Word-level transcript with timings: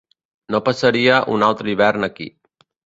No 0.55 0.61
passaria 0.69 1.21
un 1.37 1.47
altre 1.51 1.75
hivern 1.75 2.11
aquí. 2.13 2.33